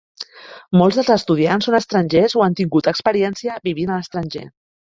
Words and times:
Molts 0.79 0.97
dels 0.99 1.11
estudiants 1.15 1.69
són 1.69 1.77
estrangers 1.81 2.37
o 2.41 2.45
han 2.47 2.57
tingut 2.63 2.93
experiència 2.95 3.63
vivint 3.71 3.93
a 3.97 4.01
l'estranger. 4.01 4.47